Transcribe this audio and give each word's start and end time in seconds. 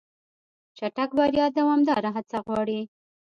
چټک 0.77 1.09
بریا 1.17 1.45
دوامداره 1.57 2.09
هڅه 2.15 2.37
غواړي. 2.45 2.79